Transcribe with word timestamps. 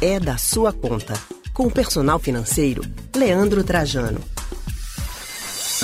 é 0.00 0.18
da 0.18 0.38
sua 0.38 0.72
conta. 0.72 1.12
Com 1.52 1.66
o 1.66 1.70
personal 1.70 2.18
financeiro, 2.18 2.82
Leandro 3.14 3.62
Trajano. 3.62 4.20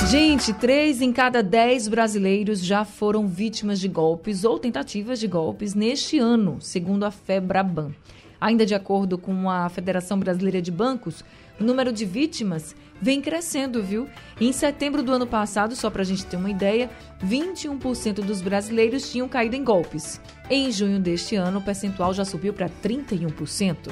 Gente, 0.09 0.55
três 0.55 1.03
em 1.03 1.13
cada 1.13 1.43
dez 1.43 1.87
brasileiros 1.87 2.65
já 2.65 2.83
foram 2.83 3.29
vítimas 3.29 3.79
de 3.79 3.89
golpes 3.89 4.43
ou 4.43 4.59
tentativas 4.59 5.21
de 5.21 5.27
golpes 5.27 5.75
neste 5.75 6.19
ano, 6.19 6.57
segundo 6.61 7.05
a 7.05 7.11
FEBRABAN. 7.11 7.93
Ainda 8.41 8.65
de 8.65 8.75
acordo 8.75 9.19
com 9.19 9.51
a 9.51 9.69
Federação 9.69 10.19
Brasileira 10.19 10.63
de 10.63 10.71
Bancos, 10.71 11.23
o 11.59 11.65
número 11.65 11.93
de 11.93 12.05
vítimas 12.05 12.75
vem 13.01 13.21
crescendo, 13.21 13.83
viu? 13.83 14.09
Em 14.41 14.53
setembro 14.53 15.03
do 15.03 15.13
ano 15.13 15.27
passado, 15.27 15.75
só 15.75 15.91
para 15.91 16.03
a 16.03 16.05
gente 16.05 16.25
ter 16.27 16.37
uma 16.37 16.51
ideia, 16.51 16.91
21% 17.25 18.15
dos 18.15 18.41
brasileiros 18.41 19.11
tinham 19.11 19.29
caído 19.29 19.57
em 19.57 19.65
golpes. 19.65 20.21
Em 20.51 20.71
junho 20.71 20.99
deste 20.99 21.37
ano, 21.37 21.59
o 21.59 21.63
percentual 21.63 22.15
já 22.15 22.25
subiu 22.25 22.53
para 22.53 22.69
31%. 22.69 23.91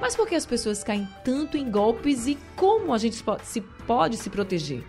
Mas 0.00 0.16
por 0.16 0.26
que 0.26 0.34
as 0.34 0.46
pessoas 0.46 0.82
caem 0.82 1.08
tanto 1.24 1.56
em 1.56 1.70
golpes 1.70 2.26
e 2.26 2.36
como 2.56 2.92
a 2.92 2.98
gente 2.98 3.22
se 3.44 3.60
pode 3.86 4.16
se 4.16 4.30
proteger? 4.30 4.82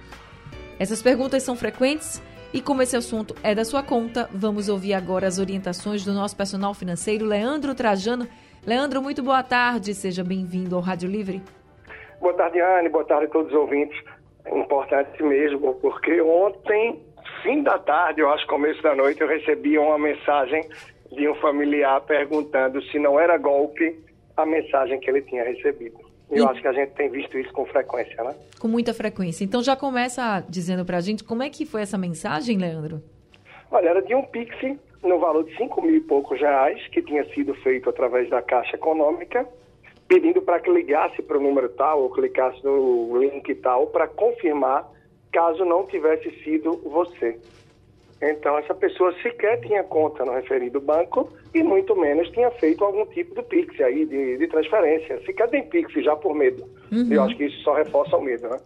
Essas 0.80 1.04
perguntas 1.04 1.44
são 1.44 1.56
frequentes 1.56 2.20
e 2.52 2.62
como 2.62 2.82
esse 2.82 2.96
assunto 2.96 3.36
é 3.42 3.54
da 3.56 3.66
sua 3.66 3.82
conta, 3.82 4.30
vamos 4.34 4.70
ouvir 4.70 4.94
agora 4.94 5.28
as 5.28 5.40
orientações 5.40 6.04
do 6.04 6.14
nosso 6.14 6.36
personal 6.36 6.74
financeiro, 6.74 7.26
Leandro 7.26 7.74
Trajano. 7.74 8.28
Leandro, 8.66 9.02
muito 9.02 9.22
boa 9.22 9.44
tarde, 9.44 9.94
seja 9.94 10.24
bem-vindo 10.24 10.76
ao 10.76 10.82
Rádio 10.82 11.10
Livre. 11.10 11.42
Boa 12.24 12.36
tarde, 12.36 12.62
Anne, 12.62 12.88
boa 12.88 13.04
tarde 13.04 13.26
a 13.26 13.30
todos 13.30 13.52
os 13.52 13.58
ouvintes. 13.60 14.02
É 14.46 14.58
importante 14.58 15.22
mesmo, 15.22 15.74
porque 15.76 16.22
ontem, 16.22 17.04
fim 17.44 17.62
da 17.62 17.78
tarde, 17.78 18.22
eu 18.22 18.30
acho 18.30 18.48
começo 18.48 18.82
da 18.82 18.96
noite, 18.96 19.20
eu 19.20 19.28
recebi 19.28 19.78
uma 19.78 20.00
mensagem 20.00 20.66
de 21.12 21.28
um 21.28 21.36
familiar 21.36 22.00
perguntando 22.00 22.82
se 22.84 22.98
não 22.98 23.20
era 23.20 23.38
golpe 23.38 24.00
a 24.38 24.46
mensagem 24.46 25.02
que 25.02 25.10
ele 25.10 25.22
tinha 25.24 25.44
recebido. 25.44 26.00
Eu 26.32 26.46
e... 26.46 26.48
acho 26.48 26.62
que 26.62 26.68
a 26.70 26.72
gente 26.72 26.94
tem 26.94 27.10
visto 27.10 27.38
isso 27.38 27.52
com 27.52 27.66
frequência, 27.66 28.24
né? 28.24 28.34
Com 28.58 28.70
muita 28.70 28.94
frequência. 28.94 29.44
Então 29.44 29.62
já 29.62 29.76
começa 29.76 30.46
dizendo 30.48 30.86
pra 30.86 31.02
gente 31.02 31.26
como 31.26 31.44
é 31.44 31.50
que 31.50 31.66
foi 31.66 31.82
essa 31.82 31.98
mensagem, 31.98 32.58
Leandro? 32.58 33.04
Olha, 33.70 33.90
era 33.90 34.02
de 34.02 34.16
um 34.16 34.24
Pix 34.24 34.56
no 35.04 35.20
valor 35.20 35.44
de 35.44 35.54
5 35.58 35.82
mil 35.82 35.98
e 35.98 36.00
poucos 36.00 36.40
reais, 36.40 36.88
que 36.88 37.02
tinha 37.02 37.26
sido 37.34 37.54
feito 37.56 37.90
através 37.90 38.30
da 38.30 38.42
Caixa 38.42 38.78
Econômica, 38.78 39.46
pedindo 40.14 40.44
para 40.44 40.60
que 40.60 40.70
ligasse 40.70 41.24
para 41.24 41.40
o 41.40 41.42
número 41.42 41.68
tal 41.70 42.04
ou 42.04 42.12
clicasse 42.12 42.64
no 42.64 43.18
link 43.20 43.56
tal 43.56 43.88
para 43.88 44.08
confirmar 44.08 44.88
caso 45.32 45.66
não 45.66 45.88
tivesse 45.88 46.30
sido 46.44 46.78
você. 46.84 47.40
Então, 48.22 48.56
essa 48.60 48.76
pessoa 48.76 49.12
sequer 49.24 49.60
tinha 49.62 49.84
conta 49.84 50.24
no 50.24 50.34
referido 50.34 50.80
banco 50.80 51.34
e 51.52 51.64
muito 51.64 51.96
menos 51.96 52.30
tinha 52.30 52.52
feito 52.52 52.84
algum 52.84 53.08
tipo 53.08 53.34
de 53.34 53.42
Pix 53.42 53.82
aí, 53.82 54.06
de, 54.06 54.38
de 54.38 54.48
transferência. 54.48 55.20
Sequer 55.26 55.50
tem 55.50 55.68
Pix 55.68 55.92
já 56.04 56.16
por 56.16 56.36
medo. 56.36 56.64
Uhum. 56.92 57.12
Eu 57.12 57.24
acho 57.24 57.36
que 57.36 57.46
isso 57.46 57.64
só 57.64 57.74
reforça 57.74 58.16
o 58.16 58.22
medo, 58.22 58.48
né? 58.48 58.60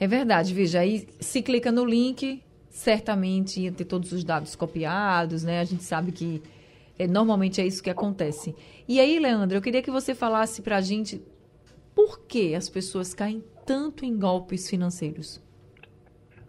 É 0.00 0.06
verdade, 0.06 0.54
veja, 0.54 0.80
aí 0.80 1.06
se 1.20 1.42
clica 1.42 1.70
no 1.70 1.84
link, 1.84 2.42
certamente 2.70 3.60
ia 3.60 3.72
ter 3.72 3.84
todos 3.84 4.10
os 4.10 4.24
dados 4.24 4.56
copiados, 4.56 5.44
né? 5.44 5.60
A 5.60 5.64
gente 5.64 5.84
sabe 5.84 6.12
que 6.12 6.42
é, 6.98 7.06
normalmente 7.06 7.60
é 7.60 7.66
isso 7.66 7.82
que 7.82 7.90
acontece. 7.90 8.54
E 8.88 9.00
aí, 9.00 9.18
Leandro, 9.18 9.56
eu 9.56 9.62
queria 9.62 9.82
que 9.82 9.90
você 9.90 10.14
falasse 10.14 10.62
para 10.62 10.76
a 10.76 10.80
gente 10.80 11.22
por 11.94 12.26
que 12.26 12.54
as 12.54 12.68
pessoas 12.68 13.14
caem 13.14 13.44
tanto 13.66 14.04
em 14.04 14.18
golpes 14.18 14.68
financeiros. 14.68 15.42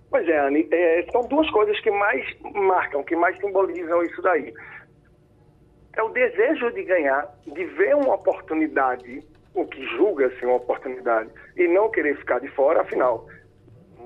Pois 0.09 0.27
é, 0.27 0.39
Anne, 0.39 0.67
é, 0.71 1.05
são 1.11 1.27
duas 1.27 1.49
coisas 1.49 1.79
que 1.81 1.91
mais 1.91 2.25
marcam, 2.53 3.03
que 3.03 3.15
mais 3.15 3.37
simbolizam 3.37 4.03
isso 4.03 4.21
daí. 4.21 4.53
É 5.93 6.03
o 6.03 6.09
desejo 6.09 6.71
de 6.71 6.83
ganhar, 6.83 7.27
de 7.45 7.65
ver 7.65 7.95
uma 7.95 8.15
oportunidade, 8.15 9.23
o 9.53 9.65
que 9.65 9.85
julga 9.97 10.29
ser 10.37 10.45
uma 10.45 10.55
oportunidade, 10.55 11.29
e 11.55 11.67
não 11.67 11.89
querer 11.89 12.17
ficar 12.17 12.39
de 12.39 12.47
fora, 12.49 12.81
afinal, 12.81 13.27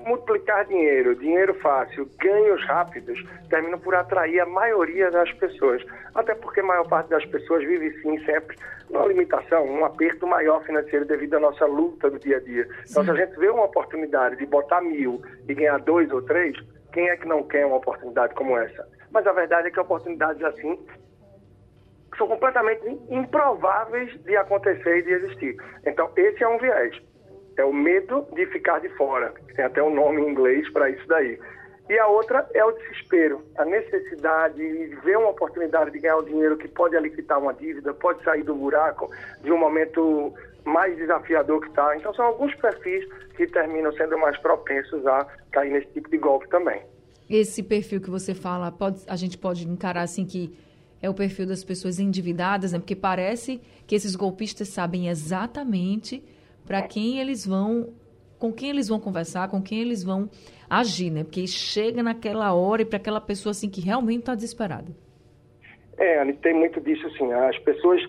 multiplicar 0.04 0.64
dinheiro, 0.66 1.14
dinheiro 1.14 1.54
fácil, 1.54 2.08
ganhos 2.18 2.64
rápidos, 2.66 3.22
terminam 3.48 3.78
por 3.78 3.94
atrair 3.94 4.40
a 4.40 4.46
maioria 4.46 5.10
das 5.10 5.32
pessoas. 5.32 5.82
Até 6.14 6.34
porque 6.34 6.60
a 6.60 6.64
maior 6.64 6.88
parte 6.88 7.10
das 7.10 7.24
pessoas 7.26 7.64
vive 7.64 7.90
sim 8.02 8.18
sempre 8.24 8.56
numa 8.90 9.06
limitação, 9.06 9.64
um 9.64 9.84
aperto 9.84 10.26
maior 10.26 10.62
financeiro 10.64 11.04
devido 11.04 11.34
à 11.34 11.40
nossa 11.40 11.64
luta 11.64 12.10
do 12.10 12.18
dia 12.18 12.38
a 12.38 12.40
dia. 12.40 12.68
Então, 12.88 13.04
se 13.04 13.10
a 13.10 13.14
gente 13.14 13.38
vê 13.38 13.48
uma 13.48 13.64
oportunidade 13.64 14.36
de 14.36 14.46
botar 14.46 14.80
mil 14.80 15.22
e 15.48 15.54
ganhar 15.54 15.78
dois 15.78 16.10
ou 16.10 16.22
três, 16.22 16.56
quem 16.92 17.08
é 17.08 17.16
que 17.16 17.26
não 17.26 17.42
quer 17.44 17.64
uma 17.66 17.76
oportunidade 17.76 18.34
como 18.34 18.58
essa? 18.58 18.86
Mas 19.10 19.26
a 19.26 19.32
verdade 19.32 19.68
é 19.68 19.70
que 19.70 19.80
oportunidades 19.80 20.42
assim 20.42 20.78
são 22.18 22.26
completamente 22.26 22.86
improváveis 23.08 24.12
de 24.24 24.36
acontecer 24.36 24.98
e 24.98 25.02
de 25.02 25.12
existir. 25.12 25.56
Então, 25.86 26.10
esse 26.16 26.42
é 26.42 26.48
um 26.48 26.58
viés. 26.58 27.00
É 27.56 27.64
o 27.64 27.72
medo 27.72 28.26
de 28.34 28.46
ficar 28.46 28.80
de 28.80 28.88
fora. 28.90 29.32
Tem 29.54 29.64
até 29.64 29.82
um 29.82 29.94
nome 29.94 30.22
em 30.22 30.30
inglês 30.30 30.68
para 30.70 30.90
isso 30.90 31.06
daí. 31.06 31.38
E 31.90 31.98
a 31.98 32.06
outra 32.06 32.48
é 32.54 32.64
o 32.64 32.70
desespero, 32.70 33.42
a 33.58 33.64
necessidade 33.64 34.56
de 34.56 34.94
ver 35.04 35.18
uma 35.18 35.30
oportunidade 35.30 35.90
de 35.90 35.98
ganhar 35.98 36.18
o 36.18 36.24
dinheiro 36.24 36.56
que 36.56 36.68
pode 36.68 36.96
ali 36.96 37.10
quitar 37.10 37.38
uma 37.38 37.52
dívida, 37.52 37.92
pode 37.92 38.22
sair 38.22 38.44
do 38.44 38.54
buraco 38.54 39.10
de 39.42 39.50
um 39.50 39.58
momento 39.58 40.32
mais 40.64 40.96
desafiador 40.96 41.60
que 41.60 41.66
está. 41.66 41.96
Então 41.96 42.14
são 42.14 42.26
alguns 42.26 42.54
perfis 42.54 43.04
que 43.36 43.44
terminam 43.46 43.92
sendo 43.94 44.16
mais 44.18 44.38
propensos 44.38 45.04
a 45.04 45.26
cair 45.50 45.72
nesse 45.72 45.88
tipo 45.88 46.08
de 46.08 46.16
golpe 46.16 46.48
também. 46.48 46.80
Esse 47.28 47.60
perfil 47.60 48.00
que 48.00 48.10
você 48.10 48.34
fala, 48.34 48.70
pode, 48.70 49.02
a 49.08 49.16
gente 49.16 49.36
pode 49.36 49.66
encarar 49.66 50.02
assim 50.02 50.24
que 50.24 50.56
é 51.02 51.10
o 51.10 51.14
perfil 51.14 51.46
das 51.46 51.64
pessoas 51.64 51.98
endividadas, 51.98 52.72
né? 52.72 52.78
Porque 52.78 52.94
parece 52.94 53.60
que 53.86 53.94
esses 53.94 54.14
golpistas 54.14 54.68
sabem 54.68 55.08
exatamente 55.08 56.22
para 56.66 56.82
quem 56.82 57.18
eles 57.20 57.46
vão, 57.46 57.92
com 58.38 58.52
quem 58.52 58.70
eles 58.70 58.88
vão 58.88 59.00
conversar, 59.00 59.48
com 59.48 59.62
quem 59.62 59.80
eles 59.80 60.02
vão 60.02 60.28
agir, 60.68 61.10
né? 61.10 61.24
Porque 61.24 61.46
chega 61.46 62.02
naquela 62.02 62.52
hora 62.54 62.82
e 62.82 62.84
para 62.84 62.96
aquela 62.96 63.20
pessoa 63.20 63.50
assim 63.50 63.68
que 63.68 63.80
realmente 63.80 64.20
está 64.20 64.34
desesperada. 64.34 64.92
É, 65.98 66.24
tem 66.32 66.54
muito 66.54 66.80
disso 66.80 67.06
assim. 67.08 67.32
As 67.32 67.58
pessoas 67.58 68.00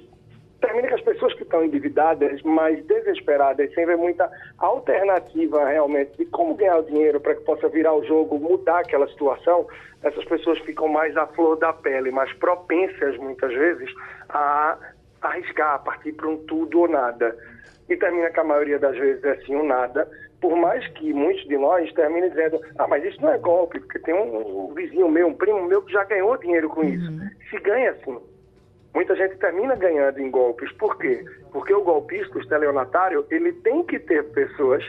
termina 0.61 0.87
que 0.87 0.93
as 0.93 1.01
pessoas 1.01 1.33
que 1.33 1.43
estão 1.43 1.65
endividadas, 1.65 2.41
mais 2.43 2.85
desesperadas, 2.85 3.73
sem 3.73 3.85
ver 3.85 3.97
muita 3.97 4.31
alternativa 4.59 5.67
realmente 5.67 6.15
de 6.17 6.25
como 6.25 6.53
ganhar 6.53 6.77
o 6.77 6.83
dinheiro 6.83 7.19
para 7.19 7.35
que 7.35 7.41
possa 7.41 7.67
virar 7.67 7.93
o 7.93 8.05
jogo, 8.05 8.39
mudar 8.39 8.79
aquela 8.79 9.07
situação, 9.09 9.67
essas 10.03 10.23
pessoas 10.25 10.59
ficam 10.59 10.87
mais 10.87 11.17
à 11.17 11.25
flor 11.27 11.57
da 11.57 11.73
pele, 11.73 12.11
mais 12.11 12.31
propensas 12.33 13.17
muitas 13.17 13.51
vezes 13.53 13.91
a 14.29 14.77
arriscar, 15.21 15.83
partir 15.83 16.13
para 16.13 16.27
um 16.27 16.37
tudo 16.45 16.81
ou 16.81 16.87
nada 16.87 17.35
e 17.89 17.97
termina 17.97 18.29
que 18.29 18.39
a 18.39 18.43
maioria 18.43 18.79
das 18.79 18.97
vezes 18.97 19.23
é 19.23 19.31
assim, 19.31 19.55
um 19.55 19.65
nada, 19.65 20.09
por 20.39 20.55
mais 20.55 20.85
que 20.93 21.13
muitos 21.13 21.47
de 21.47 21.57
nós 21.57 21.91
terminem 21.93 22.29
dizendo, 22.29 22.59
ah, 22.77 22.87
mas 22.87 23.03
isso 23.03 23.21
não 23.21 23.31
é 23.31 23.37
golpe, 23.37 23.79
porque 23.79 23.99
tem 23.99 24.13
um, 24.13 24.69
um 24.69 24.73
vizinho 24.73 25.09
meu, 25.09 25.27
um 25.27 25.33
primo 25.33 25.63
meu 25.65 25.81
que 25.81 25.91
já 25.91 26.03
ganhou 26.05 26.37
dinheiro 26.37 26.69
com 26.69 26.83
isso. 26.83 27.11
Uhum. 27.11 27.29
Se 27.49 27.59
ganha 27.59 27.91
assim. 27.91 28.17
Muita 28.93 29.15
gente 29.15 29.37
termina 29.37 29.75
ganhando 29.75 30.19
em 30.19 30.29
golpes. 30.31 30.71
Por 30.73 30.97
quê? 30.97 31.23
Porque 31.51 31.73
o 31.73 31.83
golpista, 31.83 32.37
o 32.37 32.41
estelionatário, 32.41 33.25
ele 33.29 33.53
tem 33.53 33.83
que 33.83 33.99
ter 33.99 34.23
pessoas 34.31 34.83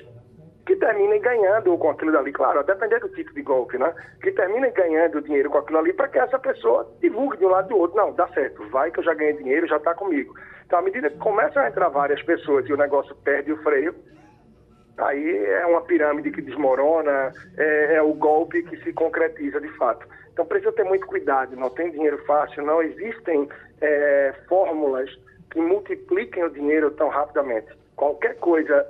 que 0.64 0.76
terminem 0.76 1.20
ganhando 1.20 1.76
com 1.76 1.90
aquilo 1.90 2.16
ali, 2.16 2.32
claro, 2.32 2.60
a 2.60 2.62
depender 2.62 3.00
do 3.00 3.08
tipo 3.08 3.32
de 3.34 3.42
golpe, 3.42 3.76
né? 3.78 3.92
Que 4.22 4.30
terminem 4.30 4.72
ganhando 4.72 5.20
dinheiro 5.20 5.50
com 5.50 5.58
aquilo 5.58 5.78
ali 5.78 5.92
para 5.92 6.08
que 6.08 6.18
essa 6.18 6.38
pessoa 6.38 6.88
divulgue 7.00 7.38
de 7.38 7.44
um 7.44 7.48
lado 7.48 7.68
do 7.68 7.78
outro. 7.78 7.96
Não, 7.96 8.12
dá 8.12 8.28
certo, 8.28 8.68
vai 8.68 8.90
que 8.90 9.00
eu 9.00 9.04
já 9.04 9.14
ganhei 9.14 9.34
dinheiro, 9.34 9.66
já 9.66 9.76
está 9.76 9.94
comigo. 9.94 10.34
Então, 10.64 10.78
à 10.78 10.82
medida 10.82 11.10
que 11.10 11.18
começam 11.18 11.62
a 11.62 11.68
entrar 11.68 11.88
várias 11.88 12.22
pessoas 12.22 12.66
e 12.68 12.72
o 12.72 12.76
negócio 12.76 13.14
perde 13.16 13.52
o 13.52 13.62
freio, 13.62 13.94
aí 14.98 15.36
é 15.46 15.66
uma 15.66 15.82
pirâmide 15.82 16.30
que 16.30 16.40
desmorona, 16.40 17.32
é, 17.58 17.96
é 17.96 18.02
o 18.02 18.14
golpe 18.14 18.62
que 18.62 18.76
se 18.84 18.92
concretiza 18.92 19.60
de 19.60 19.68
fato. 19.76 20.06
Então, 20.32 20.46
precisa 20.46 20.72
ter 20.72 20.84
muito 20.84 21.06
cuidado, 21.06 21.56
não 21.56 21.70
tem 21.70 21.90
dinheiro 21.90 22.24
fácil, 22.24 22.64
não 22.64 22.80
existem 22.80 23.48
é, 23.80 24.32
fórmulas 24.48 25.10
que 25.50 25.60
multipliquem 25.60 26.44
o 26.44 26.50
dinheiro 26.50 26.92
tão 26.92 27.08
rapidamente. 27.08 27.66
Qualquer 27.96 28.36
coisa 28.38 28.86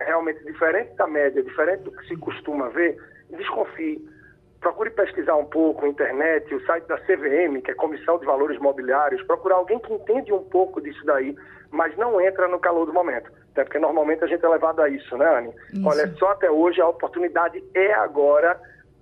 realmente 0.00 0.44
diferente 0.44 0.94
da 0.96 1.06
média, 1.06 1.42
diferente 1.42 1.82
do 1.82 1.92
que 1.92 2.06
se 2.06 2.16
costuma 2.16 2.68
ver, 2.68 2.96
desconfie. 3.30 4.00
Procure 4.60 4.90
pesquisar 4.90 5.36
um 5.36 5.44
pouco 5.44 5.82
na 5.82 5.88
internet, 5.88 6.54
o 6.54 6.64
site 6.64 6.86
da 6.86 6.96
CVM, 6.98 7.60
que 7.64 7.72
é 7.72 7.74
Comissão 7.74 8.18
de 8.18 8.26
Valores 8.26 8.58
Mobiliários, 8.60 9.22
procurar 9.24 9.56
alguém 9.56 9.78
que 9.80 9.92
entende 9.92 10.32
um 10.32 10.42
pouco 10.44 10.80
disso 10.80 11.04
daí, 11.04 11.34
mas 11.70 11.96
não 11.96 12.20
entra 12.20 12.46
no 12.46 12.60
calor 12.60 12.86
do 12.86 12.92
momento. 12.92 13.30
Até 13.52 13.64
porque 13.64 13.78
normalmente 13.78 14.22
a 14.22 14.26
gente 14.26 14.44
é 14.44 14.48
levado 14.48 14.80
a 14.80 14.88
isso, 14.88 15.16
né, 15.16 15.38
Anne? 15.38 15.52
Isso. 15.72 15.86
Olha, 15.86 16.06
só 16.16 16.30
até 16.30 16.50
hoje 16.50 16.80
a 16.80 16.88
oportunidade 16.88 17.62
é 17.74 17.92
agora 17.92 18.58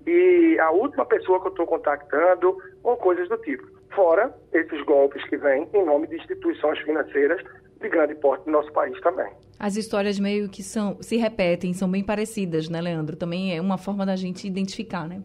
e 0.06 0.58
a 0.58 0.70
última 0.70 1.04
pessoa 1.04 1.40
que 1.40 1.48
eu 1.48 1.50
estou 1.50 1.66
contactando, 1.66 2.56
ou 2.82 2.96
coisas 2.96 3.28
do 3.28 3.36
tipo. 3.38 3.66
Fora 3.94 4.34
esses 4.52 4.80
golpes 4.84 5.22
que 5.28 5.36
vêm 5.36 5.68
em 5.74 5.84
nome 5.84 6.06
de 6.06 6.16
instituições 6.16 6.78
financeiras 6.80 7.42
de 7.80 7.88
grande 7.88 8.14
porte 8.14 8.46
no 8.46 8.52
nosso 8.52 8.72
país 8.72 8.98
também. 9.00 9.30
As 9.58 9.76
histórias 9.76 10.18
meio 10.18 10.48
que 10.48 10.62
são, 10.62 10.96
se 11.02 11.16
repetem, 11.16 11.72
são 11.72 11.90
bem 11.90 12.04
parecidas, 12.04 12.68
né, 12.68 12.80
Leandro? 12.80 13.16
Também 13.16 13.56
é 13.56 13.60
uma 13.60 13.78
forma 13.78 14.06
da 14.06 14.16
gente 14.16 14.46
identificar, 14.46 15.06
né? 15.08 15.22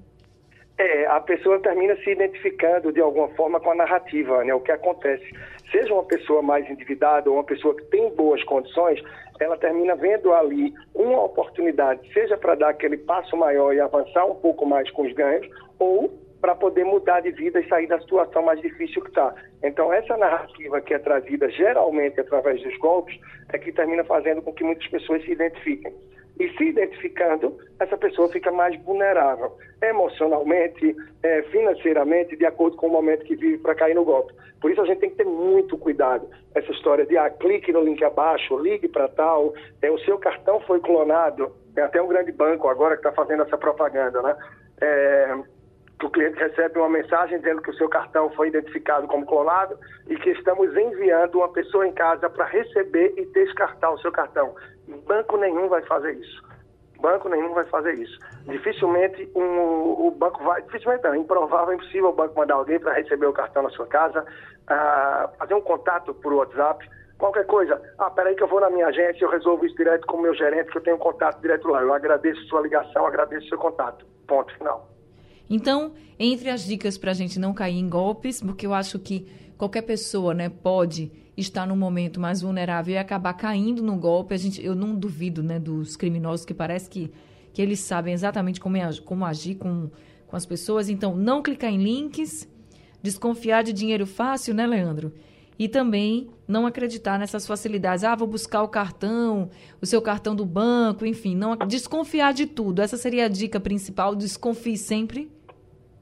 É, 0.78 1.06
a 1.08 1.22
pessoa 1.22 1.58
termina 1.60 1.96
se 1.98 2.10
identificando 2.10 2.92
de 2.92 3.00
alguma 3.00 3.30
forma 3.30 3.62
com 3.62 3.72
a 3.72 3.76
narrativa, 3.76 4.44
né? 4.44 4.54
O 4.54 4.60
que 4.60 4.72
acontece 4.72 5.26
seja 5.72 5.94
uma 5.94 6.04
pessoa 6.04 6.42
mais 6.42 6.70
endividada 6.70 7.30
ou 7.30 7.38
uma 7.38 7.46
pessoa 7.46 7.74
que 7.76 7.84
tem 7.86 8.14
boas 8.14 8.44
condições, 8.44 9.02
ela 9.40 9.58
termina 9.58 9.96
vendo 9.96 10.34
ali 10.34 10.74
uma 10.94 11.24
oportunidade, 11.24 12.02
seja 12.14 12.38
para 12.38 12.56
dar 12.56 12.70
aquele 12.70 12.98
passo 12.98 13.38
maior 13.38 13.74
e 13.74 13.80
avançar 13.80 14.26
um 14.26 14.36
pouco 14.36 14.66
mais 14.66 14.90
com 14.92 15.04
os 15.04 15.14
ganhos, 15.14 15.48
ou 15.80 16.14
para 16.46 16.54
poder 16.54 16.86
mudar 16.86 17.22
de 17.22 17.32
vida 17.32 17.60
e 17.60 17.68
sair 17.68 17.88
da 17.88 18.00
situação 18.00 18.44
mais 18.44 18.62
difícil 18.62 19.02
que 19.02 19.08
está. 19.08 19.34
Então, 19.64 19.92
essa 19.92 20.16
narrativa 20.16 20.80
que 20.80 20.94
é 20.94 21.00
trazida 21.00 21.50
geralmente 21.50 22.20
através 22.20 22.62
dos 22.62 22.78
golpes 22.78 23.20
é 23.52 23.58
que 23.58 23.72
termina 23.72 24.04
fazendo 24.04 24.44
com 24.44 24.54
que 24.54 24.64
muitas 24.64 24.86
pessoas 24.90 25.24
se 25.24 25.32
identifiquem. 25.32 25.92
E 26.40 26.48
se 26.50 26.66
identificando, 26.66 27.58
essa 27.80 27.98
pessoa 27.98 28.30
fica 28.30 28.52
mais 28.52 28.80
vulnerável, 28.84 29.54
emocionalmente, 29.82 30.96
é, 31.24 31.42
financeiramente, 31.44 32.38
de 32.38 32.46
acordo 32.46 32.78
com 32.78 32.86
o 32.86 32.92
momento 32.92 33.26
que 33.26 33.36
vive 33.36 33.58
para 33.58 33.74
cair 33.74 33.96
no 33.96 34.06
golpe. 34.06 34.32
Por 34.62 34.70
isso 34.70 34.82
a 34.82 34.86
gente 34.86 35.00
tem 35.00 35.10
que 35.10 35.16
ter 35.16 35.26
muito 35.26 35.76
cuidado. 35.80 36.30
Essa 36.54 36.72
história 36.72 37.08
de 37.08 37.18
ah, 37.18 37.28
clique 37.28 37.72
no 37.72 37.82
link 37.82 38.04
abaixo, 38.04 38.56
ligue 38.60 38.88
para 38.88 39.08
tal, 39.08 39.52
é, 39.82 39.90
o 39.90 39.98
seu 40.02 40.20
cartão 40.20 40.60
foi 40.60 40.80
clonado. 40.80 41.56
Tem 41.74 41.84
até 41.84 42.00
um 42.00 42.08
grande 42.08 42.32
banco 42.32 42.68
agora 42.68 42.96
que 42.96 43.00
está 43.00 43.12
fazendo 43.14 43.42
essa 43.42 43.58
propaganda, 43.58 44.22
né? 44.22 44.36
É, 44.80 45.38
que 46.00 46.06
o 46.06 46.10
cliente 46.10 46.38
recebe 46.38 46.78
uma 46.78 46.90
mensagem 46.90 47.38
dizendo 47.40 47.62
que 47.62 47.70
o 47.70 47.76
seu 47.76 47.88
cartão 47.88 48.30
foi 48.32 48.50
identificado 48.50 49.08
como 49.08 49.26
clonado 49.26 49.78
e 50.08 50.16
que 50.18 50.32
estamos 50.32 50.76
enviando 50.76 51.36
uma 51.36 51.50
pessoa 51.50 51.88
em 51.88 51.94
casa 51.94 52.30
para 52.30 52.46
receber 52.46 53.14
e 53.18 53.26
descartar 53.28 53.92
o 53.92 54.00
seu 54.00 54.12
cartão. 54.12 54.56
Banco 55.08 55.38
nenhum 55.38 55.70
vai 55.70 55.82
fazer 55.84 56.14
isso. 56.14 56.44
Banco 57.00 57.30
nenhum 57.30 57.54
vai 57.54 57.66
fazer 57.66 57.94
isso. 57.94 58.20
Dificilmente 58.46 59.30
um, 59.36 60.08
o 60.08 60.12
banco 60.12 60.44
vai, 60.44 60.62
dificilmente 60.64 61.04
não, 61.04 61.16
improvável, 61.16 61.74
impossível 61.74 62.10
o 62.10 62.14
banco 62.14 62.38
mandar 62.38 62.56
alguém 62.56 62.80
para 62.80 62.94
receber 62.94 63.28
o 63.28 63.34
cartão 63.34 63.64
na 63.64 63.70
sua 63.70 63.88
casa, 63.88 64.26
ah, 64.68 65.30
fazer 65.38 65.54
um 65.54 65.62
contato 65.62 66.14
por 66.14 66.34
WhatsApp, 66.34 66.90
qualquer 67.18 67.46
coisa. 67.46 67.82
Ah, 67.98 68.10
peraí 68.10 68.36
que 68.36 68.44
eu 68.44 68.48
vou 68.48 68.60
na 68.60 68.70
minha 68.70 68.88
agência, 68.88 69.24
eu 69.24 69.30
resolvo 69.30 69.66
isso 69.66 69.76
direto 69.76 70.06
com 70.08 70.18
o 70.18 70.22
meu 70.22 70.34
gerente, 70.34 70.72
que 70.72 70.78
eu 70.78 70.84
tenho 70.84 70.98
contato 70.98 71.40
direto 71.42 71.68
lá. 71.68 71.82
Eu 71.82 71.94
agradeço 71.94 72.42
sua 72.48 72.62
ligação, 72.62 73.06
agradeço 73.06 73.48
seu 73.48 73.58
contato. 73.58 74.06
Ponto 74.28 74.54
final. 74.58 74.95
Então, 75.50 75.94
entre 76.18 76.50
as 76.50 76.66
dicas 76.66 76.98
para 76.98 77.12
a 77.12 77.14
gente 77.14 77.40
não 77.40 77.54
cair 77.54 77.78
em 77.78 77.88
golpes, 77.88 78.42
porque 78.42 78.66
eu 78.66 78.74
acho 78.74 78.98
que 79.00 79.26
qualquer 79.58 79.84
pessoa 79.84 80.34
né, 80.34 80.50
pode 80.50 81.12
estar 81.38 81.66
num 81.68 81.76
momento 81.76 82.20
mais 82.20 82.42
vulnerável 82.42 82.96
e 82.96 82.98
acabar 82.98 83.34
caindo 83.34 83.84
no 83.84 83.96
golpe. 83.98 84.34
A 84.34 84.38
gente, 84.38 84.64
eu 84.64 84.74
não 84.74 84.96
duvido 84.96 85.44
né, 85.44 85.60
dos 85.60 85.96
criminosos 85.96 86.46
que 86.46 86.54
parece 86.54 86.90
que, 86.90 87.12
que 87.54 87.62
eles 87.62 87.80
sabem 87.80 88.14
exatamente 88.14 88.60
como, 88.60 88.78
é, 88.78 88.90
como 89.04 89.26
agir 89.26 89.56
com, 89.56 89.90
com 90.28 90.36
as 90.36 90.46
pessoas. 90.46 90.90
Então, 90.90 91.16
não 91.16 91.42
clicar 91.42 91.72
em 91.72 91.78
links, 91.78 92.48
desconfiar 93.02 93.64
de 93.64 93.74
dinheiro 93.74 94.06
fácil, 94.06 94.54
né, 94.54 94.66
Leandro? 94.66 95.14
E 95.58 95.70
também 95.70 96.30
não 96.48 96.66
acreditar 96.66 97.18
nessas 97.18 97.48
facilidades. 97.48 98.04
Ah, 98.04 98.16
vou 98.16 98.28
buscar 98.28 98.62
o 98.62 98.68
cartão, 98.68 99.50
o 99.82 99.86
seu 99.86 100.02
cartão 100.02 100.36
do 100.36 100.46
banco, 100.46 101.06
enfim, 101.06 101.36
não 101.36 101.56
desconfiar 101.56 102.34
de 102.34 102.46
tudo. 102.46 102.82
Essa 102.82 102.98
seria 102.98 103.26
a 103.26 103.30
dica 103.30 103.60
principal, 103.60 104.16
desconfie 104.16 104.78
sempre 104.78 105.32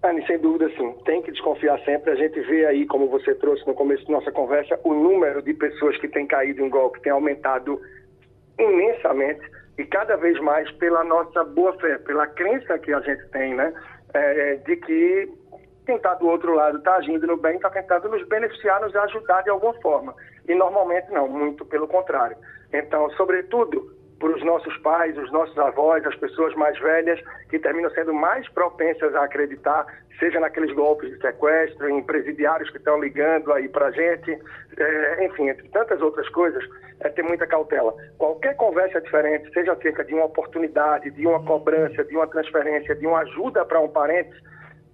Anne, 0.04 0.26
sem 0.28 0.38
dúvida, 0.38 0.70
sim. 0.76 0.94
Tem 1.06 1.22
que 1.22 1.32
desconfiar 1.32 1.80
sempre. 1.86 2.12
A 2.12 2.16
gente 2.16 2.38
vê 2.42 2.66
aí, 2.66 2.86
como 2.86 3.08
você 3.08 3.34
trouxe 3.36 3.66
no 3.66 3.74
começo 3.74 4.06
da 4.06 4.12
nossa 4.12 4.32
conversa, 4.34 4.78
o 4.84 4.94
número 4.94 5.42
de 5.42 5.54
pessoas 5.54 5.98
que 5.98 6.10
têm 6.10 6.28
caído 6.28 6.62
em 6.62 6.70
golpe 6.70 7.02
tem 7.02 7.12
aumentado 7.12 7.80
imensamente 8.60 9.42
e 9.78 9.86
cada 9.86 10.18
vez 10.18 10.38
mais 10.42 10.70
pela 10.72 11.06
nossa 11.06 11.44
boa 11.46 11.74
fé, 11.80 11.98
pela 12.00 12.28
crença 12.28 12.78
que 12.80 12.94
a 12.94 13.00
gente 13.00 13.26
tem, 13.30 13.56
né? 13.56 13.74
É, 14.14 14.56
de 14.58 14.76
que 14.76 15.30
quem 15.86 15.96
está 15.96 16.14
do 16.16 16.28
outro 16.28 16.54
lado 16.54 16.78
está 16.78 16.96
agindo 16.96 17.28
no 17.28 17.38
bem, 17.38 17.56
está 17.56 17.70
tentando 17.70 18.10
nos 18.10 18.26
beneficiar, 18.28 18.82
nos 18.82 18.96
ajudar 18.96 19.42
de 19.44 19.50
alguma 19.50 19.74
forma. 19.76 20.16
E 20.48 20.56
normalmente 20.56 21.12
não, 21.12 21.28
muito 21.28 21.66
pelo 21.66 21.88
contrário. 21.88 22.38
Então, 22.72 23.10
sobretudo, 23.12 23.94
por 24.20 24.32
os 24.32 24.44
nossos 24.46 24.76
pais, 24.78 25.18
os 25.18 25.30
nossos 25.32 25.58
avós, 25.58 26.06
as 26.06 26.16
pessoas 26.16 26.56
mais 26.56 26.80
velhas, 26.80 27.20
que 27.50 27.60
terminam 27.60 27.92
sendo 27.92 28.14
mais 28.14 28.48
propensas 28.50 29.14
a 29.16 29.26
acreditar, 29.26 29.86
seja 30.18 30.40
naqueles 30.40 30.74
golpes 30.74 31.10
de 31.10 31.20
sequestro, 31.20 31.90
em 31.90 32.02
presidiários 32.02 32.70
que 32.70 32.78
estão 32.78 33.02
ligando 33.02 33.52
aí 33.52 33.68
para 33.68 33.88
a 33.88 33.92
gente, 33.92 34.40
é, 34.78 35.26
enfim, 35.26 35.50
entre 35.50 35.68
tantas 35.68 36.02
outras 36.02 36.30
coisas, 36.30 36.64
é 37.02 37.10
ter 37.10 37.24
muita 37.24 37.46
cautela. 37.46 37.94
Qualquer 38.18 38.56
conversa 38.56 39.02
diferente, 39.02 39.52
seja 39.54 39.74
acerca 39.74 40.06
de 40.06 40.14
uma 40.14 40.26
oportunidade, 40.26 41.12
de 41.12 41.28
uma 41.28 41.44
cobrança, 41.44 42.06
de 42.06 42.16
uma 42.16 42.28
transferência, 42.28 42.96
de 42.96 43.06
uma 43.06 43.20
ajuda 43.20 43.66
para 43.66 43.82
um 43.82 43.90
parente, 43.90 44.34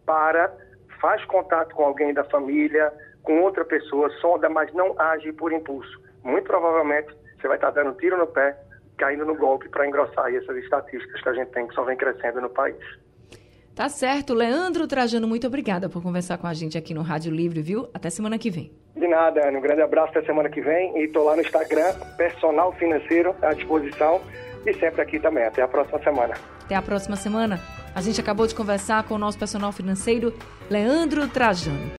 para, 0.07 0.51
faz 0.99 1.23
contato 1.25 1.73
com 1.75 1.83
alguém 1.83 2.13
da 2.13 2.23
família, 2.25 2.91
com 3.23 3.41
outra 3.41 3.65
pessoa, 3.65 4.09
sonda, 4.21 4.49
mas 4.49 4.73
não 4.73 4.99
age 4.99 5.31
por 5.33 5.51
impulso. 5.51 5.99
Muito 6.23 6.45
provavelmente 6.45 7.13
você 7.39 7.47
vai 7.47 7.57
estar 7.57 7.71
dando 7.71 7.91
um 7.91 7.93
tiro 7.93 8.17
no 8.17 8.27
pé 8.27 8.57
caindo 8.97 9.25
no 9.25 9.35
golpe 9.35 9.69
para 9.69 9.87
engrossar 9.87 10.33
essas 10.33 10.57
estatísticas 10.57 11.21
que 11.21 11.29
a 11.29 11.33
gente 11.33 11.51
tem 11.51 11.67
que 11.67 11.73
só 11.73 11.83
vem 11.83 11.95
crescendo 11.95 12.41
no 12.41 12.49
país. 12.49 12.77
Tá 13.73 13.87
certo. 13.87 14.33
Leandro 14.33 14.85
Trajano, 14.87 15.25
muito 15.25 15.47
obrigada 15.47 15.87
por 15.87 16.03
conversar 16.03 16.37
com 16.37 16.47
a 16.47 16.53
gente 16.53 16.77
aqui 16.77 16.93
no 16.93 17.01
Rádio 17.01 17.31
Livre, 17.31 17.61
viu? 17.61 17.87
Até 17.93 18.09
semana 18.09 18.37
que 18.37 18.49
vem. 18.49 18.73
De 18.93 19.07
nada, 19.07 19.47
Ana. 19.47 19.57
Um 19.57 19.61
grande 19.61 19.81
abraço 19.81 20.09
até 20.09 20.21
semana 20.23 20.49
que 20.49 20.59
vem. 20.59 20.97
E 20.97 21.05
estou 21.05 21.23
lá 21.23 21.37
no 21.37 21.41
Instagram, 21.41 21.93
Personal 22.17 22.73
Financeiro, 22.73 23.33
à 23.41 23.53
disposição. 23.53 24.19
E 24.65 24.73
sempre 24.73 25.01
aqui 25.01 25.17
também. 25.17 25.45
Até 25.45 25.61
a 25.61 25.67
próxima 25.67 25.97
semana. 26.03 26.33
Até 26.65 26.75
a 26.75 26.81
próxima 26.81 27.15
semana. 27.15 27.78
A 27.93 28.01
gente 28.01 28.19
acabou 28.19 28.47
de 28.47 28.55
conversar 28.55 29.03
com 29.03 29.15
o 29.15 29.17
nosso 29.17 29.37
personal 29.37 29.71
financeiro, 29.71 30.33
Leandro 30.69 31.27
Trajano. 31.27 31.79